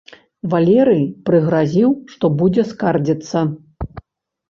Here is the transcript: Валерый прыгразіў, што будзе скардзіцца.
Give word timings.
Валерый 0.53 1.03
прыгразіў, 1.27 1.89
што 2.17 2.35
будзе 2.43 2.69
скардзіцца. 2.73 3.49